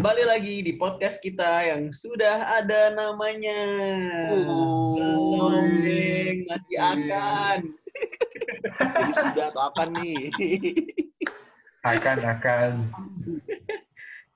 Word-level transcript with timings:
Kembali 0.00 0.24
lagi 0.24 0.64
di 0.64 0.80
podcast 0.80 1.20
kita 1.20 1.60
yang 1.60 1.92
sudah 1.92 2.56
ada 2.56 2.88
namanya. 2.88 3.60
Oh. 4.32 4.96
Belum, 4.96 5.84
Deng. 5.84 6.48
masih 6.48 6.78
akan. 6.80 7.58
Ini 8.96 9.12
sudah 9.12 9.52
atau 9.52 9.62
apa 9.68 9.92
nih? 9.92 10.32
akan 11.84 12.16
akan 12.16 12.70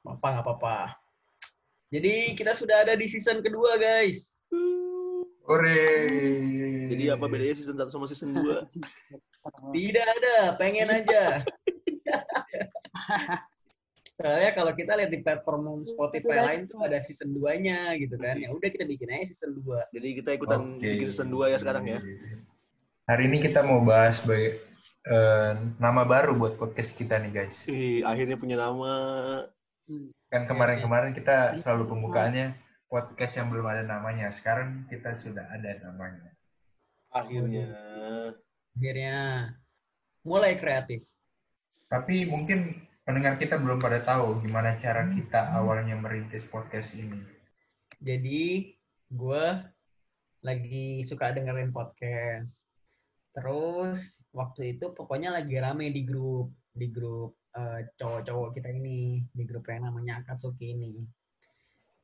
Apa 0.04 0.26
nggak 0.36 0.44
apa-apa. 0.44 1.00
Jadi 1.88 2.36
kita 2.36 2.52
sudah 2.52 2.84
ada 2.84 2.92
di 2.92 3.08
season 3.08 3.40
kedua, 3.40 3.80
guys. 3.80 4.36
Ore 5.48 6.04
Jadi 6.92 7.08
apa 7.08 7.24
bedanya 7.24 7.56
season 7.56 7.80
1 7.80 7.88
sama 7.88 8.04
season 8.04 8.36
2? 8.36 8.68
Tidak 9.72 10.06
ada, 10.12 10.60
pengen 10.60 10.92
aja. 10.92 11.40
Soalnya 14.14 14.54
kalau 14.54 14.70
kita 14.70 14.94
lihat 14.94 15.10
di 15.10 15.20
platform 15.20 15.82
Spotify 15.84 16.38
lain 16.38 16.70
tuh 16.70 16.86
ada 16.86 17.02
season 17.02 17.34
2-nya 17.34 17.98
gitu 17.98 18.14
kan. 18.14 18.38
Ya 18.38 18.54
udah 18.54 18.70
kita 18.70 18.86
bikin 18.86 19.10
aja 19.10 19.26
season 19.26 19.58
2. 19.58 19.90
Jadi 19.90 20.08
kita 20.22 20.30
ikutan 20.38 20.78
Oke. 20.78 20.86
bikin 20.86 21.08
season 21.10 21.34
2 21.34 21.50
ya 21.50 21.58
sekarang 21.58 21.84
ya. 21.88 21.98
hari 23.04 23.28
ini 23.28 23.36
kita 23.36 23.60
mau 23.60 23.84
bahas 23.84 24.22
sebagai 24.22 24.62
eh, 25.04 25.52
nama 25.76 26.08
baru 26.08 26.38
buat 26.38 26.56
podcast 26.56 26.96
kita 26.96 27.20
nih 27.20 27.32
guys 27.36 27.68
Ih, 27.68 28.00
akhirnya 28.00 28.40
punya 28.40 28.56
nama. 28.56 28.94
kan 30.32 30.48
kemarin-kemarin 30.48 31.12
kita 31.12 31.52
selalu 31.54 31.92
pembukaannya 31.92 32.56
podcast 32.88 33.36
yang 33.36 33.52
belum 33.52 33.68
ada 33.68 33.84
namanya 33.84 34.32
sekarang 34.32 34.88
kita 34.88 35.12
sudah 35.14 35.44
ada 35.52 35.76
namanya 35.84 36.32
Akhirnya. 37.12 37.68
Akhirnya 38.72 39.16
mulai 40.24 40.56
kreatif. 40.56 41.04
tapi 41.86 42.24
mungkin 42.24 42.83
pendengar 43.04 43.36
kita 43.36 43.60
belum 43.60 43.76
pada 43.76 44.00
tahu 44.00 44.40
gimana 44.40 44.80
cara 44.80 45.04
kita 45.12 45.52
awalnya 45.52 45.94
merintis 45.96 46.48
podcast 46.48 46.96
ini 46.96 47.20
Jadi 48.04 48.74
gue 49.12 49.44
lagi 50.44 51.00
suka 51.08 51.32
dengerin 51.32 51.72
podcast. 51.72 52.68
Terus 53.32 54.20
waktu 54.36 54.76
itu 54.76 54.92
pokoknya 54.92 55.32
lagi 55.32 55.56
rame 55.56 55.88
di 55.88 56.04
grup 56.04 56.52
di 56.76 56.92
grup 56.92 57.32
eh, 57.56 57.88
cowok-cowok 57.96 58.60
kita 58.60 58.68
ini 58.68 59.24
di 59.32 59.44
grup 59.48 59.64
yang 59.72 59.88
namanya 59.88 60.20
Akatsuki 60.20 60.76
ini. 60.76 61.00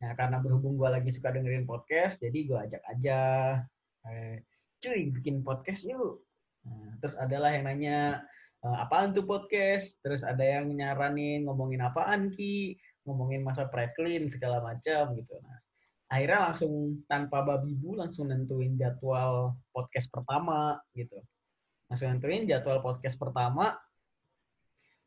Nah 0.01 0.17
karena 0.17 0.41
berhubung 0.41 0.81
gue 0.81 0.89
lagi 0.89 1.13
suka 1.13 1.37
dengerin 1.37 1.69
podcast, 1.69 2.17
jadi 2.17 2.39
gue 2.49 2.59
ajak 2.65 2.83
aja, 2.89 3.21
eh, 4.09 4.41
cuy 4.81 5.13
bikin 5.13 5.45
podcast 5.45 5.85
yuk. 5.85 6.25
Nah, 6.65 6.97
terus 7.05 7.17
adalah 7.21 7.53
yang 7.53 7.69
nanya 7.69 8.25
"Eh, 8.25 8.40
apaan 8.61 9.17
tuh 9.17 9.25
podcast, 9.25 9.97
terus 10.05 10.21
ada 10.21 10.45
yang 10.45 10.69
nyaranin 10.69 11.49
ngomongin 11.49 11.81
apaan 11.81 12.29
ki, 12.29 12.77
ngomongin 13.09 13.41
masa 13.41 13.67
pre-clean 13.73 14.29
segala 14.29 14.61
macam 14.61 15.17
gitu. 15.17 15.35
Nah, 15.41 15.59
akhirnya 16.13 16.53
langsung 16.53 17.01
tanpa 17.09 17.41
babi 17.41 17.73
bu 17.73 17.97
langsung 17.97 18.29
nentuin 18.29 18.77
jadwal 18.77 19.57
podcast 19.73 20.13
pertama 20.13 20.77
gitu. 20.93 21.17
Langsung 21.89 22.13
nentuin 22.13 22.45
jadwal 22.45 22.85
podcast 22.85 23.17
pertama 23.17 23.75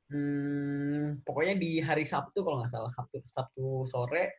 hmm, 0.10 1.22
pokoknya 1.22 1.56
di 1.58 1.78
hari 1.80 2.10
Sabtu 2.10 2.42
kalau 2.42 2.62
nggak 2.62 2.74
salah. 2.74 2.92
Sabtu, 2.94 3.22
Sabtu 3.30 3.86
sore 3.86 4.34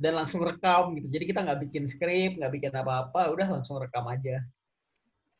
dan 0.00 0.16
langsung 0.16 0.42
rekam 0.42 0.96
gitu. 0.96 1.12
Jadi 1.12 1.24
kita 1.28 1.44
nggak 1.44 1.60
bikin 1.68 1.84
skrip 1.86 2.40
nggak 2.40 2.52
bikin 2.56 2.72
apa-apa 2.72 3.30
udah 3.30 3.46
langsung 3.60 3.76
rekam 3.76 4.08
aja. 4.08 4.40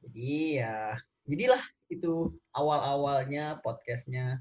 Jadi 0.04 0.60
ya 0.60 1.00
jadilah 1.24 1.62
itu 1.88 2.32
awal-awalnya 2.52 3.60
podcastnya 3.64 4.40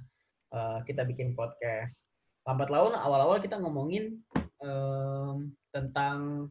eh, 0.51 0.79
kita 0.87 1.07
bikin 1.07 1.35
podcast. 1.35 2.11
Lambat 2.43 2.67
laun 2.67 2.91
awal-awal 2.91 3.39
kita 3.39 3.55
ngomongin 3.55 4.19
em, 4.59 5.55
tentang 5.71 6.49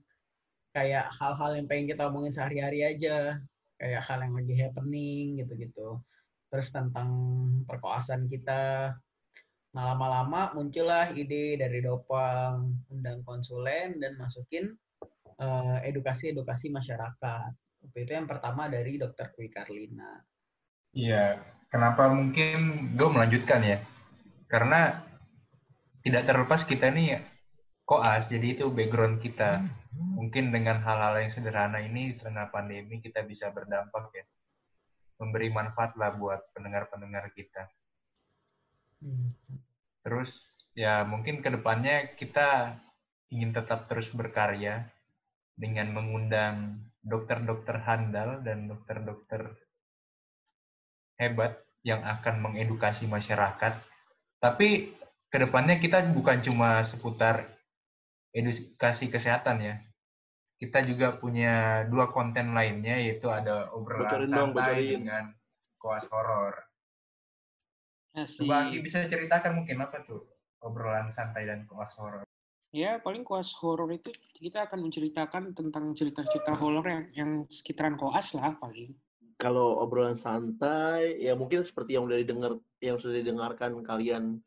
kayak 0.73 1.13
hal-hal 1.21 1.61
yang 1.61 1.69
pengen 1.69 1.93
kita 1.93 2.09
omongin 2.09 2.33
sehari-hari 2.33 2.81
aja. 2.81 3.37
Kayak 3.77 4.03
hal 4.09 4.25
yang 4.25 4.35
lagi 4.39 4.55
happening 4.57 5.43
gitu-gitu. 5.45 6.01
Terus 6.49 6.69
tentang 6.73 7.11
perkoasan 7.69 8.25
kita. 8.33 8.97
Nah 9.73 9.85
lama-lama 9.93 10.53
muncullah 10.57 11.13
ide 11.13 11.61
dari 11.61 11.85
Dopang 11.85 12.73
undang 12.89 13.21
konsulen 13.29 14.01
dan 14.01 14.17
masukin 14.17 14.73
eh, 15.37 15.79
edukasi-edukasi 15.93 16.73
masyarakat. 16.73 17.53
waktu 17.53 17.72
itu 17.91 18.13
yang 18.15 18.31
pertama 18.31 18.71
dari 18.71 18.97
Dr. 18.97 19.35
Kwi 19.35 19.51
Karlina 19.51 20.23
Iya, 20.93 21.41
kenapa 21.73 22.13
mungkin 22.13 22.93
gue 23.01 23.09
melanjutkan 23.09 23.65
ya? 23.65 23.81
Karena 24.45 25.01
tidak 26.05 26.29
terlepas 26.29 26.69
kita 26.69 26.93
ini 26.93 27.17
koas, 27.89 28.29
jadi 28.29 28.61
itu 28.61 28.69
background 28.69 29.25
kita. 29.25 29.65
Mungkin 29.97 30.53
dengan 30.53 30.85
hal-hal 30.85 31.25
yang 31.25 31.33
sederhana 31.33 31.81
ini 31.81 32.13
di 32.13 32.17
tengah 32.21 32.53
pandemi 32.53 33.01
kita 33.01 33.25
bisa 33.25 33.49
berdampak 33.49 34.13
ya. 34.13 34.25
Memberi 35.17 35.49
manfaat 35.49 35.97
lah 35.97 36.13
buat 36.13 36.53
pendengar-pendengar 36.53 37.33
kita. 37.33 37.73
Hmm. 39.01 39.33
Terus 40.05 40.53
ya 40.77 41.09
mungkin 41.09 41.41
ke 41.41 41.49
depannya 41.49 42.13
kita 42.21 42.77
ingin 43.33 43.57
tetap 43.57 43.89
terus 43.89 44.13
berkarya 44.13 44.93
dengan 45.57 45.89
mengundang 45.97 46.85
dokter-dokter 47.03 47.83
handal 47.83 48.41
dan 48.47 48.71
dokter-dokter 48.71 49.59
hebat 51.19 51.59
yang 51.83 52.03
akan 52.07 52.51
mengedukasi 52.51 53.11
masyarakat. 53.11 53.75
Tapi 54.39 54.95
ke 55.27 55.37
depannya 55.39 55.83
kita 55.83 56.03
bukan 56.15 56.43
cuma 56.43 56.83
seputar 56.83 57.51
edukasi 58.31 59.11
kesehatan 59.11 59.59
ya. 59.63 59.75
Kita 60.63 60.79
juga 60.87 61.11
punya 61.11 61.83
dua 61.91 62.15
konten 62.15 62.55
lainnya 62.55 63.03
yaitu 63.03 63.27
ada 63.27 63.75
obrolan 63.75 64.07
Bocorin 64.07 64.31
dong, 64.31 64.51
santai 64.55 64.75
bocorin. 64.79 64.91
dengan 64.95 65.25
koas 65.83 66.07
horor. 66.07 66.55
Asik. 68.15 68.47
Coba 68.47 68.71
bisa 68.71 69.03
ceritakan 69.11 69.59
mungkin 69.59 69.83
apa 69.83 70.07
tuh 70.07 70.23
obrolan 70.63 71.11
santai 71.11 71.51
dan 71.51 71.67
koas 71.67 71.99
horor. 71.99 72.23
Ya, 72.73 72.97
paling 73.05 73.21
koas 73.21 73.53
horor 73.61 73.93
itu 73.93 74.09
kita 74.41 74.65
akan 74.65 74.89
menceritakan 74.89 75.53
tentang 75.53 75.93
cerita-cerita 75.93 76.57
horor 76.57 76.81
yang, 76.89 77.05
yang 77.13 77.31
sekitaran 77.53 78.01
koas 78.01 78.33
lah 78.33 78.57
paling. 78.57 78.97
Kalau 79.37 79.77
obrolan 79.77 80.17
santai, 80.17 81.21
ya 81.21 81.37
mungkin 81.37 81.61
seperti 81.61 82.01
yang 82.01 82.09
udah 82.09 82.17
didengar, 82.17 82.57
yang 82.81 82.97
sudah 82.97 83.21
didengarkan 83.21 83.85
kalian 83.85 84.41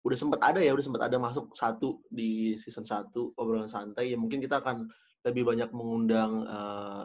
udah 0.00 0.16
sempat 0.16 0.40
ada 0.40 0.64
ya, 0.64 0.72
udah 0.72 0.84
sempat 0.88 1.04
ada 1.04 1.20
masuk 1.20 1.52
satu 1.52 2.00
di 2.08 2.56
season 2.56 2.88
1 2.88 3.12
obrolan 3.36 3.68
santai. 3.68 4.08
Ya 4.08 4.16
mungkin 4.16 4.40
kita 4.40 4.64
akan 4.64 4.88
lebih 5.28 5.44
banyak 5.44 5.68
mengundang 5.76 6.48
eh, 6.48 7.04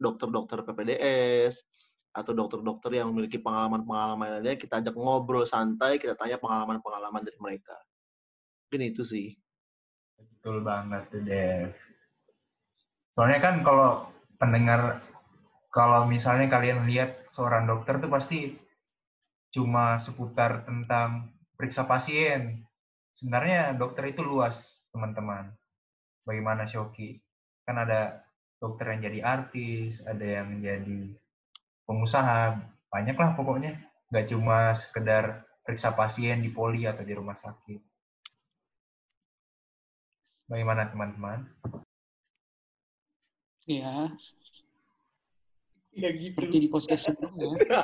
dokter-dokter 0.00 0.64
PPDS 0.64 1.60
atau 2.16 2.32
dokter-dokter 2.32 2.96
yang 2.96 3.12
memiliki 3.12 3.36
pengalaman-pengalaman 3.36 4.40
lainnya. 4.40 4.56
Kita 4.56 4.80
ajak 4.80 4.96
ngobrol 4.96 5.44
santai, 5.44 6.00
kita 6.00 6.16
tanya 6.16 6.40
pengalaman-pengalaman 6.40 7.20
dari 7.20 7.36
mereka. 7.36 7.76
Mungkin 8.72 8.88
itu 8.88 9.04
sih. 9.04 9.41
Betul 10.42 10.66
banget 10.66 11.06
tuh, 11.06 11.22
Dev. 11.22 11.70
Soalnya 13.14 13.38
kan 13.38 13.62
kalau 13.62 14.10
pendengar, 14.42 14.98
kalau 15.70 16.02
misalnya 16.10 16.50
kalian 16.50 16.82
lihat 16.90 17.30
seorang 17.30 17.70
dokter 17.70 18.02
tuh 18.02 18.10
pasti 18.10 18.58
cuma 19.54 20.02
seputar 20.02 20.66
tentang 20.66 21.30
periksa 21.54 21.86
pasien. 21.86 22.66
Sebenarnya 23.14 23.78
dokter 23.78 24.10
itu 24.10 24.26
luas, 24.26 24.82
teman-teman. 24.90 25.54
Bagaimana 26.26 26.66
Shoki? 26.66 27.22
Kan 27.62 27.78
ada 27.78 28.26
dokter 28.58 28.98
yang 28.98 29.06
jadi 29.06 29.22
artis, 29.22 30.02
ada 30.02 30.26
yang 30.26 30.58
jadi 30.58 31.06
pengusaha, 31.86 32.58
banyak 32.90 33.14
lah 33.14 33.38
pokoknya. 33.38 33.78
Nggak 34.10 34.26
cuma 34.26 34.74
sekedar 34.74 35.46
periksa 35.62 35.94
pasien 35.94 36.42
di 36.42 36.50
poli 36.50 36.82
atau 36.82 37.06
di 37.06 37.14
rumah 37.14 37.38
sakit. 37.38 37.91
Bagaimana 40.52 40.84
teman-teman? 40.92 41.48
Ya, 43.64 44.12
ya 45.96 46.08
gitu 46.12 46.36
seperti 46.36 46.56
di 46.60 46.68
podcast 46.68 47.08
sebelumnya. 47.08 47.80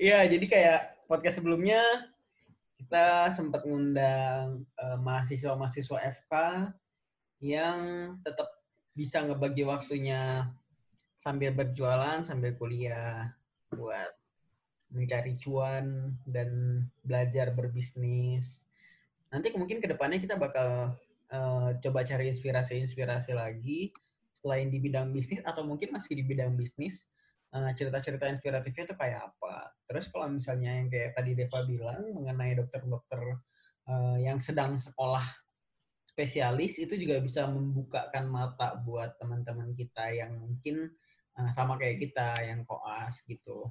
Iya, 0.00 0.30
jadi 0.30 0.46
kayak 0.46 0.80
podcast 1.10 1.42
sebelumnya 1.42 1.82
kita 2.78 3.34
sempat 3.34 3.66
ngundang 3.66 4.64
eh, 4.78 4.98
mahasiswa-mahasiswa 5.02 5.98
FK 6.24 6.34
yang 7.42 7.78
tetap 8.22 8.48
bisa 8.94 9.26
ngebagi 9.26 9.66
waktunya 9.66 10.48
sambil 11.18 11.50
berjualan, 11.52 12.22
sambil 12.22 12.56
kuliah 12.56 13.28
buat 13.74 14.14
mencari 14.94 15.34
cuan 15.36 16.16
dan 16.24 16.82
belajar 17.02 17.52
berbisnis. 17.52 18.69
Nanti 19.30 19.54
mungkin 19.54 19.78
ke 19.78 19.86
depannya 19.86 20.18
kita 20.18 20.34
bakal 20.36 20.94
eh, 21.30 21.70
coba 21.78 22.00
cari 22.02 22.34
inspirasi-inspirasi 22.34 23.32
lagi 23.34 23.94
selain 24.34 24.72
di 24.72 24.78
bidang 24.82 25.12
bisnis 25.14 25.44
atau 25.44 25.62
mungkin 25.62 25.94
masih 25.94 26.18
di 26.18 26.24
bidang 26.26 26.58
bisnis 26.58 27.06
eh, 27.54 27.70
cerita-cerita 27.74 28.26
inspiratifnya 28.26 28.90
itu 28.90 28.96
kayak 28.98 29.30
apa. 29.30 29.70
Terus 29.86 30.10
kalau 30.10 30.26
misalnya 30.30 30.70
yang 30.82 30.88
kayak 30.90 31.14
tadi 31.14 31.38
Deva 31.38 31.62
bilang 31.62 32.02
mengenai 32.10 32.58
dokter-dokter 32.58 33.22
eh, 33.86 34.16
yang 34.26 34.42
sedang 34.42 34.78
sekolah 34.82 35.22
spesialis 36.10 36.76
itu 36.82 36.98
juga 36.98 37.22
bisa 37.22 37.46
membukakan 37.46 38.26
mata 38.26 38.74
buat 38.82 39.14
teman-teman 39.22 39.72
kita 39.78 40.10
yang 40.10 40.34
mungkin 40.42 40.90
eh, 41.38 41.50
sama 41.54 41.78
kayak 41.78 42.02
kita 42.02 42.34
yang 42.42 42.66
koas 42.66 43.22
gitu. 43.30 43.70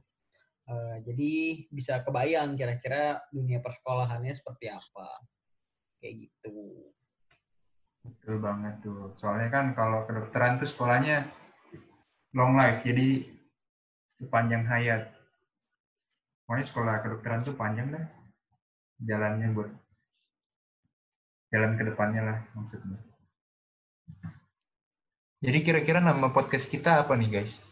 Eh, 0.70 0.96
jadi 1.02 1.34
bisa 1.74 2.06
kebayang 2.06 2.54
kira-kira 2.54 3.26
dunia 3.34 3.58
persekolahannya 3.60 4.32
seperti 4.38 4.70
apa. 4.70 5.20
Kayak 6.00 6.13
gitu. 6.25 6.51
Betul 8.04 8.36
banget 8.40 8.80
tuh. 8.80 9.13
Soalnya 9.19 9.51
kan 9.51 9.75
kalau 9.75 10.07
kedokteran 10.07 10.57
tuh 10.57 10.68
sekolahnya 10.68 11.28
long 12.36 12.56
life, 12.56 12.84
jadi 12.88 13.28
sepanjang 14.16 14.63
hayat. 14.68 15.12
Pokoknya 16.48 16.66
sekolah 16.66 16.96
kedokteran 17.04 17.44
tuh 17.44 17.56
panjang 17.56 17.92
dah. 17.92 18.06
Jalannya 19.00 19.48
buat 19.56 19.69
jalan 21.50 21.75
ke 21.80 21.84
depannya 21.88 22.22
lah 22.25 22.38
maksudnya. 22.56 23.00
Jadi 25.40 25.60
kira-kira 25.63 26.04
nama 26.04 26.28
podcast 26.36 26.68
kita 26.68 27.07
apa 27.07 27.16
nih 27.16 27.40
guys? 27.40 27.63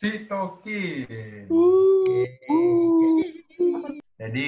Sitokin. 0.00 1.44
Jadi 4.16 4.46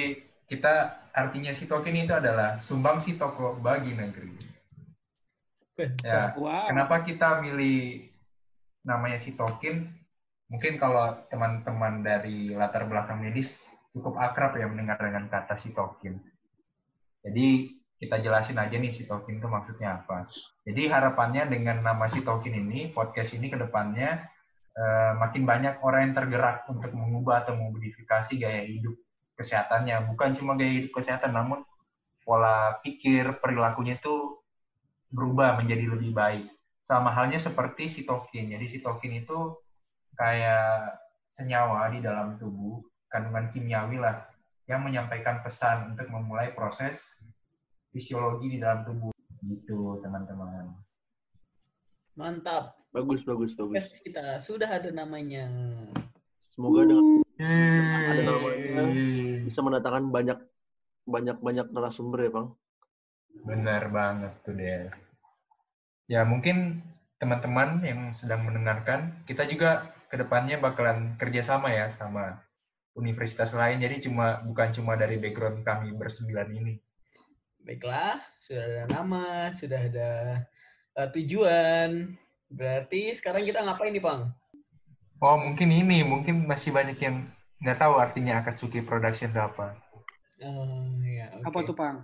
kita 0.49 0.73
artinya 1.13 1.53
sitokin 1.53 2.09
itu 2.09 2.13
adalah 2.17 2.57
sumbang 2.57 2.97
toko 2.97 3.53
bagi 3.61 3.93
negeri. 3.93 4.33
Ya, 6.01 6.33
Wow. 6.33 6.73
kenapa 6.73 7.05
kita 7.05 7.45
milih 7.45 8.09
namanya 8.81 9.21
sitokin? 9.21 9.93
Mungkin 10.49 10.81
kalau 10.81 11.21
teman-teman 11.29 12.01
dari 12.01 12.49
latar 12.57 12.89
belakang 12.89 13.21
medis 13.21 13.69
cukup 13.93 14.17
akrab 14.17 14.57
ya 14.57 14.65
mendengar 14.65 14.97
dengan 14.97 15.29
kata 15.29 15.53
sitokin. 15.53 16.17
Jadi 17.21 17.77
kita 18.01 18.25
jelasin 18.25 18.57
aja 18.57 18.73
nih 18.73 18.89
sitokin 18.89 19.37
itu 19.37 19.45
maksudnya 19.45 20.01
apa. 20.01 20.25
Jadi 20.65 20.89
harapannya 20.89 21.45
dengan 21.45 21.85
nama 21.85 22.09
sitokin 22.09 22.57
ini, 22.57 22.89
podcast 22.89 23.37
ini 23.37 23.53
ke 23.53 23.57
depannya 23.61 24.32
eh, 24.73 25.13
makin 25.17 25.43
banyak 25.45 25.79
orang 25.85 26.09
yang 26.09 26.15
tergerak 26.17 26.65
untuk 26.69 26.91
mengubah 26.93 27.45
atau 27.45 27.53
memodifikasi 27.57 28.33
gaya 28.41 28.63
hidup 28.65 28.95
kesehatannya. 29.37 30.09
Bukan 30.13 30.37
cuma 30.37 30.57
gaya 30.57 30.83
hidup 30.83 30.97
kesehatan, 30.97 31.33
namun 31.33 31.61
pola 32.23 32.79
pikir, 32.81 33.37
perilakunya 33.43 33.99
itu 33.99 34.39
berubah 35.13 35.61
menjadi 35.61 35.85
lebih 35.93 36.11
baik. 36.15 36.45
Sama 36.83 37.13
halnya 37.13 37.39
seperti 37.39 37.87
sitokin. 37.87 38.51
Jadi 38.51 38.65
sitokin 38.79 39.23
itu 39.23 39.55
kayak 40.17 40.99
senyawa 41.29 41.89
di 41.93 42.03
dalam 42.03 42.37
tubuh, 42.37 42.81
kandungan 43.09 43.49
kimiawi 43.53 43.97
lah, 44.01 44.25
yang 44.69 44.81
menyampaikan 44.85 45.41
pesan 45.43 45.93
untuk 45.93 46.07
memulai 46.09 46.53
proses 46.55 47.21
fisiologi 47.93 48.57
di 48.57 48.59
dalam 48.61 48.85
tubuh. 48.85 49.13
Gitu, 49.43 49.99
teman-teman. 49.99 50.71
Mantap. 52.13 52.77
Bagus, 52.93 53.25
bagus, 53.25 53.57
bagus. 53.57 53.89
Podcast 53.89 54.05
kita 54.05 54.37
sudah 54.45 54.69
ada 54.69 54.93
namanya. 54.93 55.49
Semoga 56.53 56.85
dengan 56.85 57.25
Ada 57.41 58.21
namanya. 58.21 58.85
bisa 59.49 59.59
mendatangkan 59.65 60.13
banyak 60.13 60.39
banyak 61.09 61.37
banyak 61.41 61.67
narasumber 61.73 62.29
ya, 62.29 62.31
Bang. 62.37 62.47
Benar 63.41 63.89
banget 63.89 64.33
tuh, 64.45 64.53
Der. 64.53 64.93
Ya, 66.05 66.21
mungkin 66.21 66.85
teman-teman 67.17 67.81
yang 67.81 68.13
sedang 68.13 68.45
mendengarkan, 68.45 69.25
kita 69.25 69.49
juga 69.49 69.89
ke 70.13 70.21
depannya 70.21 70.61
bakalan 70.61 71.17
kerjasama 71.17 71.73
ya 71.73 71.89
sama 71.89 72.45
universitas 72.93 73.57
lain. 73.57 73.81
Jadi 73.81 74.05
cuma 74.05 74.37
bukan 74.45 74.69
cuma 74.69 74.93
dari 74.93 75.17
background 75.17 75.65
kami 75.65 75.89
bersembilan 75.97 76.49
ini. 76.53 76.77
Baiklah, 77.65 78.21
sudah 78.37 78.61
ada 78.69 78.83
nama, 78.85 79.49
sudah 79.57 79.81
ada 79.81 80.09
eh, 80.97 81.09
tujuan. 81.19 82.13
Berarti 82.53 83.13
sekarang 83.17 83.43
kita 83.45 83.65
ngapain 83.65 83.93
nih, 83.93 84.03
Bang? 84.03 84.29
Oh, 85.23 85.37
mungkin 85.39 85.71
ini, 85.71 86.03
mungkin 86.03 86.45
masih 86.45 86.75
banyak 86.75 86.99
yang 86.99 87.25
nggak 87.63 87.79
tahu 87.79 87.95
artinya 87.95 88.43
Akatsuki 88.43 88.83
Production 88.83 89.31
itu 89.31 89.39
apa. 89.39 89.79
Oh, 90.43 90.99
ya, 91.07 91.31
oke. 91.39 91.47
Apa 91.47 91.59
tuh, 91.63 91.75
Pang? 91.75 92.03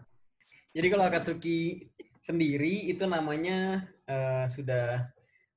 Jadi 0.72 0.88
kalau 0.88 1.04
Akatsuki 1.06 1.90
sendiri 2.24 2.88
itu 2.88 3.04
namanya 3.10 3.90
eh, 4.08 4.46
sudah 4.48 5.10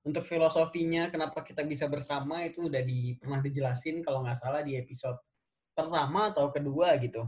untuk 0.02 0.26
filosofinya 0.26 1.12
kenapa 1.12 1.46
kita 1.46 1.62
bisa 1.62 1.86
bersama 1.86 2.42
itu 2.42 2.66
udah 2.66 2.82
di, 2.82 3.14
pernah 3.22 3.38
dijelasin 3.38 4.02
kalau 4.02 4.26
nggak 4.26 4.40
salah 4.40 4.66
di 4.66 4.74
episode 4.74 5.14
pertama 5.72 6.34
atau 6.34 6.50
kedua 6.50 6.98
gitu. 6.98 7.22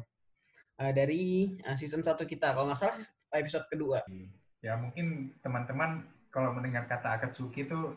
Eh, 0.82 0.90
dari 0.90 1.54
eh, 1.62 1.76
season 1.78 2.02
1 2.02 2.18
kita. 2.26 2.50
Kalau 2.50 2.66
nggak 2.66 2.80
salah 2.80 2.98
episode 3.38 3.66
kedua. 3.70 4.02
Ya, 4.64 4.80
mungkin 4.80 5.36
teman-teman 5.44 6.08
kalau 6.32 6.56
mendengar 6.56 6.88
kata 6.88 7.20
Akatsuki 7.20 7.68
itu 7.68 7.92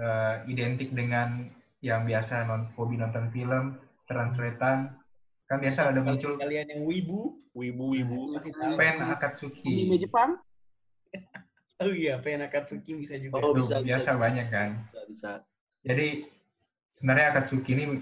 eh, 0.00 0.34
identik 0.48 0.96
dengan 0.96 1.52
yang 1.84 2.08
biasa 2.08 2.48
non 2.48 2.72
hobi 2.80 2.96
nonton 2.96 3.28
film, 3.28 3.76
translatean, 4.08 4.96
kan 5.44 5.58
biasa 5.60 5.92
ada 5.92 6.00
muncul 6.00 6.40
kalian 6.40 6.72
yang 6.72 6.82
wibu, 6.88 7.44
Wibu, 7.56 7.96
wibu. 7.96 8.36
tahu. 8.36 8.76
pen 8.76 9.00
Akatsuki. 9.00 9.64
Anime 9.64 9.96
Jepang? 10.00 10.30
Oh 11.76 11.92
iya, 11.92 12.16
pen 12.24 12.40
Akatsuki 12.40 12.96
bisa 12.96 13.20
juga. 13.20 13.36
Oh, 13.36 13.52
Tuh, 13.52 13.60
bisa, 13.60 13.84
biasa 13.84 14.16
bisa. 14.16 14.20
banyak 14.20 14.46
kan. 14.48 14.80
Bisa, 14.88 15.00
bisa. 15.12 15.32
Jadi 15.84 16.24
sebenarnya 16.88 17.36
Akatsuki 17.36 17.70
ini 17.76 18.00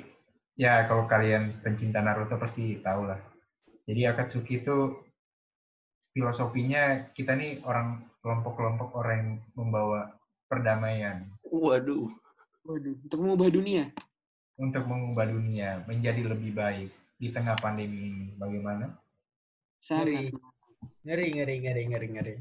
ya 0.54 0.86
kalau 0.86 1.10
kalian 1.10 1.58
pencinta 1.58 1.98
Naruto 1.98 2.38
pasti 2.38 2.78
tahu 2.78 3.10
lah. 3.10 3.18
Jadi 3.90 4.06
Akatsuki 4.06 4.62
itu 4.62 4.94
filosofinya 6.14 7.10
kita 7.10 7.34
nih 7.34 7.60
orang 7.66 8.06
kelompok-kelompok 8.22 8.94
orang 8.94 9.16
yang 9.18 9.30
membawa 9.58 10.14
perdamaian 10.46 11.26
Waduh. 11.50 12.08
Waduh, 12.64 12.94
untuk 12.96 13.18
mengubah 13.20 13.50
dunia. 13.52 13.84
untuk 14.54 14.86
mengubah 14.86 15.26
dunia 15.26 15.82
menjadi 15.84 16.30
lebih 16.30 16.54
baik 16.54 16.90
di 17.18 17.28
tengah 17.30 17.58
pandemi 17.58 18.10
ini. 18.10 18.26
Bagaimana? 18.38 18.90
Sangat. 19.82 20.30
Ngeri, 21.04 21.34
ngeri, 21.34 21.56
ngeri, 21.60 21.82
ngeri, 21.90 22.08
ngeri. 22.14 22.34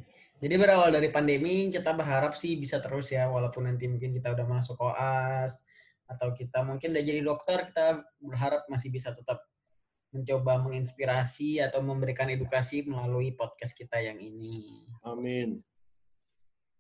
Jadi 0.44 0.56
berawal 0.60 0.92
dari 0.92 1.08
pandemi, 1.08 1.72
kita 1.72 1.96
berharap 1.96 2.36
sih 2.36 2.60
bisa 2.60 2.84
terus 2.84 3.12
ya, 3.16 3.32
walaupun 3.32 3.64
nanti 3.64 3.88
mungkin 3.88 4.12
kita 4.12 4.36
udah 4.36 4.44
masuk 4.44 4.76
koas, 4.76 5.64
atau 6.04 6.36
kita 6.36 6.68
mungkin 6.68 6.92
udah 6.92 7.04
jadi 7.04 7.22
dokter, 7.24 7.72
kita 7.72 8.04
berharap 8.20 8.68
masih 8.68 8.92
bisa 8.92 9.16
tetap 9.16 9.40
mencoba 10.14 10.62
menginspirasi 10.62 11.58
atau 11.58 11.82
memberikan 11.82 12.30
edukasi 12.30 12.86
melalui 12.86 13.34
podcast 13.34 13.74
kita 13.74 13.98
yang 13.98 14.22
ini. 14.22 14.86
Amin. 15.02 15.60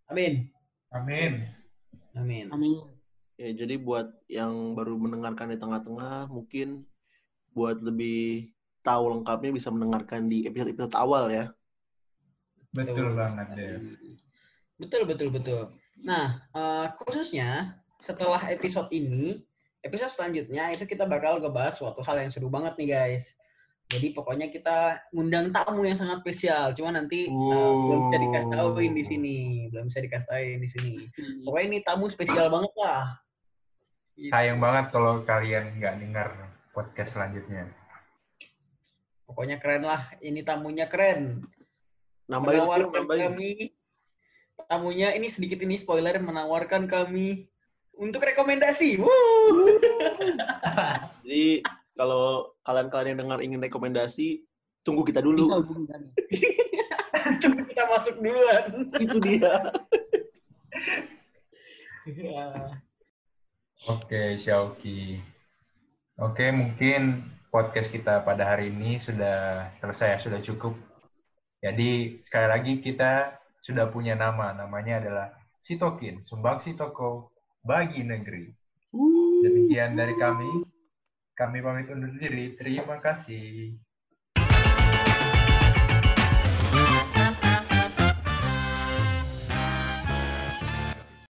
Amin. 0.08 0.54
Amin. 0.94 1.50
Amin. 2.14 2.46
Amin. 2.54 2.78
Ya, 3.42 3.50
jadi 3.58 3.82
buat 3.82 4.14
yang 4.30 4.78
baru 4.78 4.94
mendengarkan 5.02 5.50
di 5.50 5.58
tengah-tengah, 5.58 6.30
mungkin 6.30 6.86
buat 7.58 7.82
lebih 7.82 8.54
tahu 8.86 9.18
lengkapnya 9.18 9.50
bisa 9.50 9.74
mendengarkan 9.74 10.30
di 10.30 10.46
episode-episode 10.46 10.94
awal 10.94 11.34
ya. 11.34 11.50
Betul 12.70 13.18
banget, 13.18 13.48
Dev. 13.58 13.82
Betul, 14.78 15.02
betul, 15.10 15.30
betul. 15.34 15.62
Nah, 16.06 16.46
eh, 16.54 16.88
khususnya 17.02 17.82
setelah 17.98 18.42
episode 18.54 18.94
ini, 18.94 19.42
episode 19.84 20.12
selanjutnya 20.16 20.72
itu 20.72 20.88
kita 20.88 21.04
bakal 21.04 21.44
ngebahas 21.44 21.76
suatu 21.76 22.00
hal 22.08 22.24
yang 22.24 22.32
seru 22.32 22.48
banget 22.48 22.74
nih 22.80 22.90
guys. 22.96 23.36
Jadi 23.92 24.16
pokoknya 24.16 24.48
kita 24.48 25.04
ngundang 25.12 25.52
tamu 25.52 25.84
yang 25.84 26.00
sangat 26.00 26.24
spesial. 26.24 26.72
Cuma 26.72 26.96
nanti 26.96 27.28
eh, 27.28 27.72
belum 27.76 28.10
bisa 28.10 28.18
dikasih 28.24 28.50
tauin 28.56 28.94
di 28.96 29.04
sini, 29.04 29.38
belum 29.70 29.86
bisa 29.92 30.00
dikasih 30.00 30.28
tauin 30.32 30.60
di 30.64 30.70
sini. 30.72 30.94
Pokoknya 31.44 31.66
ini 31.68 31.80
tamu 31.84 32.08
spesial 32.08 32.48
banget 32.48 32.74
lah. 32.80 33.20
Sayang 34.32 34.64
banget 34.64 34.90
kalau 34.96 35.22
kalian 35.28 35.78
nggak 35.78 35.96
dengar 36.00 36.28
podcast 36.72 37.20
selanjutnya. 37.20 37.70
Pokoknya 39.28 39.60
keren 39.60 39.84
lah. 39.84 40.16
Ini 40.24 40.42
tamunya 40.42 40.88
keren. 40.88 41.44
Nambahin, 42.32 42.64
menawarkan 42.64 43.04
nambahin. 43.04 43.24
kami 43.36 43.52
tamunya 44.72 45.12
ini 45.12 45.28
sedikit 45.28 45.60
ini 45.60 45.76
spoiler 45.76 46.16
menawarkan 46.24 46.88
kami 46.88 47.52
untuk 47.98 48.26
rekomendasi. 48.26 48.98
Wuh. 48.98 49.78
Jadi 51.24 51.62
kalau 51.94 52.54
kalian-kalian 52.66 53.10
yang 53.14 53.20
dengar 53.28 53.40
ingin 53.42 53.62
rekomendasi, 53.62 54.42
tunggu 54.82 55.06
kita 55.06 55.22
Bisa 55.22 55.28
dulu. 55.30 55.44
hubungi 55.62 55.86
kami. 55.90 56.10
Tunggu 57.42 57.64
kita 57.64 57.84
masuk 57.88 58.16
duluan. 58.20 58.66
Itu 59.00 59.18
dia. 59.24 59.72
Ya. 62.04 62.48
Oke, 63.88 64.36
Xiaoki. 64.36 65.24
Oke, 66.20 66.52
mungkin 66.52 67.24
podcast 67.48 67.90
kita 67.90 68.28
pada 68.28 68.44
hari 68.44 68.76
ini 68.76 69.00
sudah 69.00 69.72
selesai, 69.80 70.08
ya, 70.08 70.18
sudah 70.20 70.40
cukup. 70.44 70.76
Jadi, 71.64 72.20
sekali 72.28 72.48
lagi 72.52 72.74
kita 72.84 73.40
sudah 73.64 73.88
punya 73.88 74.20
nama. 74.20 74.52
Namanya 74.52 75.00
adalah 75.00 75.28
Sitokin, 75.64 76.20
Sumbangsi 76.20 76.76
Toko 76.76 77.33
Bagi 77.64 78.04
Negeri. 78.04 78.52
Demikian 79.40 79.96
dari 79.96 80.20
kami. 80.20 80.68
Kami 81.32 81.58
pamit 81.64 81.88
undur 81.88 82.12
diri. 82.20 82.60
Terima 82.60 83.00
kasih. 83.00 83.72